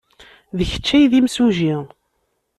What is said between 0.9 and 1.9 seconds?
ay d imsujji.